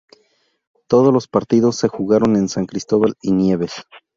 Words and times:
Todos 0.87 1.13
los 1.13 1.27
partidos 1.27 1.75
se 1.75 1.87
jugaron 1.87 2.35
en 2.35 2.49
San 2.49 2.65
Cristóbal 2.65 3.13
y 3.21 3.33
Nieves. 3.33 3.83